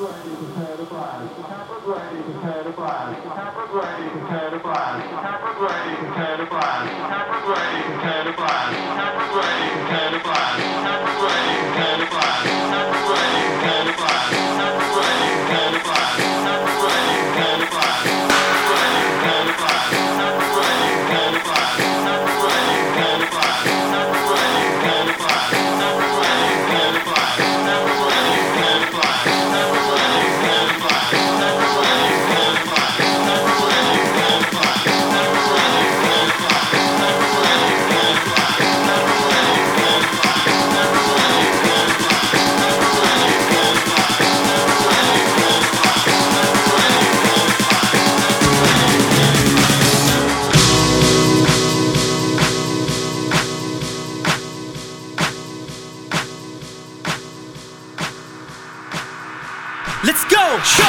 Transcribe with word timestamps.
ready, 0.00 0.32
prepare 0.34 0.76
to 0.78 0.84
blast. 0.84 1.36
Chopper's 1.36 1.84
ready, 1.84 2.22
prepare 2.22 2.64
to 2.64 2.72
blast. 2.72 3.22
Chopper's 3.22 3.70
ready, 3.70 4.08
prepare 4.08 4.50
to 4.50 4.58
blast. 4.58 5.10
Chopper's 5.10 5.60
ready, 5.60 5.96
prepare 5.96 6.36
to 6.38 6.46
blast. 6.46 6.88
Chopper's 6.88 7.46
ready, 7.48 7.82
prepare 7.84 8.24
to 8.24 8.32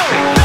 go! 0.09 0.40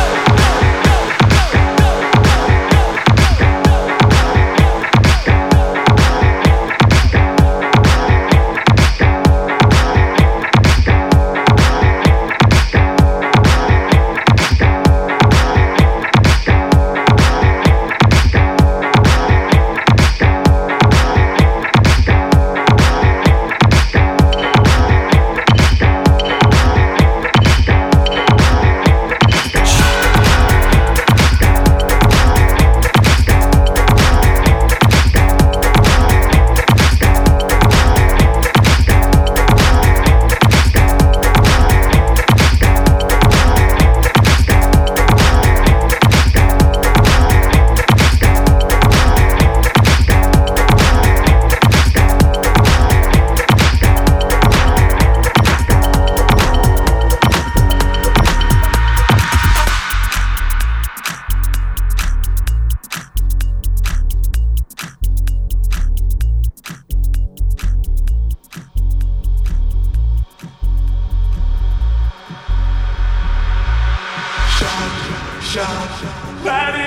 sunshine. 75.57 76.45
That 76.45 76.75
is 76.81 76.86